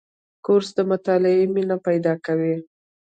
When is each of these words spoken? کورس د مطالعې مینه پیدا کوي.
کورس 0.45 0.69
د 0.77 0.79
مطالعې 0.91 1.45
مینه 1.55 1.77
پیدا 1.87 2.13
کوي. 2.25 2.55